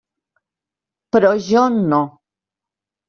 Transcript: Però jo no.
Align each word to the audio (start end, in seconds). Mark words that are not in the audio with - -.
Però 1.17 1.33
jo 1.49 1.61
no. 1.93 2.01